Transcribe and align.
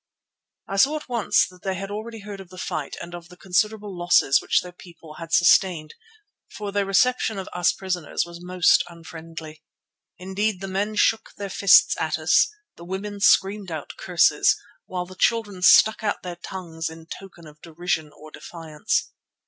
I 0.67 0.77
saw 0.77 0.95
at 0.95 1.07
once 1.07 1.45
that 1.47 1.61
they 1.61 1.75
had 1.75 1.91
already 1.91 2.21
heard 2.21 2.39
of 2.39 2.49
the 2.49 2.57
fight 2.57 2.97
and 2.99 3.13
of 3.13 3.29
the 3.29 3.37
considerable 3.37 3.95
losses 3.95 4.41
which 4.41 4.61
their 4.61 4.71
people 4.71 5.17
had 5.19 5.31
sustained, 5.31 5.93
for 6.49 6.71
their 6.71 6.87
reception 6.87 7.37
of 7.37 7.47
us 7.53 7.71
prisoners 7.71 8.25
was 8.25 8.43
most 8.43 8.83
unfriendly. 8.89 9.61
Indeed 10.17 10.59
the 10.59 10.67
men 10.67 10.95
shook 10.95 11.35
their 11.37 11.51
fists 11.51 11.95
at 11.99 12.17
us, 12.17 12.49
the 12.77 12.83
women 12.83 13.19
screamed 13.19 13.69
out 13.69 13.93
curses, 13.95 14.59
while 14.87 15.05
the 15.05 15.13
children 15.13 15.61
stuck 15.61 16.03
out 16.03 16.23
their 16.23 16.37
tongues 16.37 16.89
in 16.89 17.05
token 17.05 17.45
of 17.45 17.61
derision 17.61 18.11
or 18.11 18.31
defiance. 18.31 19.11